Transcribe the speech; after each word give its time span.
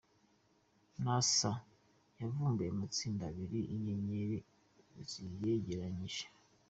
Nasa 1.03 1.51
yavumbuye 2.19 2.69
amatsinda 2.73 3.23
Abiri 3.31 3.59
y’inyenyeri 3.69 4.37
ziyegeranyije 5.09 6.25